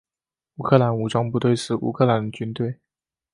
[0.55, 2.79] 乌克兰武装部队是乌克兰的军队。